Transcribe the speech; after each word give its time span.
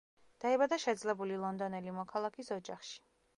დაიბადა 0.45 0.79
შეძლებული 0.85 1.37
ლონდონელი 1.43 1.93
მოქალაქის 1.99 2.51
ოჯახში. 2.59 2.99